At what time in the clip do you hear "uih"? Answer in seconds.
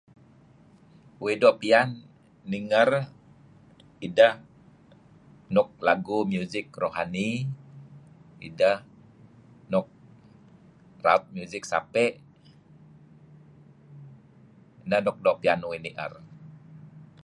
1.23-1.35, 15.17-15.23, 15.69-15.79